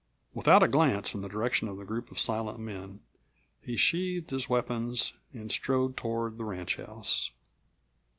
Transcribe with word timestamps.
Without 0.33 0.63
a 0.63 0.67
glance 0.67 1.13
in 1.13 1.21
the 1.21 1.27
direction 1.27 1.67
of 1.67 1.77
the 1.77 1.85
group 1.85 2.09
of 2.09 2.17
silent 2.17 2.57
men, 2.57 3.01
he 3.61 3.77
sheathed 3.77 4.31
his 4.31 4.49
weapons 4.49 5.13
and 5.31 5.51
strode 5.51 5.95
toward 5.95 6.39
the 6.39 6.43
ranchhouse. 6.43 7.29